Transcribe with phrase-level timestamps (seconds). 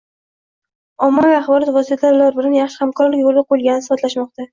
[1.07, 1.11] Oav
[2.39, 4.49] bilan yaxshi hamkorlik yo‘lga qo‘yilganini isbotlashmoqda.